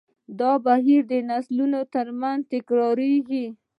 دا 0.39 0.51
بهیر 0.65 1.01
د 1.11 1.13
نسلونو 1.29 1.79
تر 1.93 2.07
منځ 2.21 2.41
تکراریږي. 2.53 3.45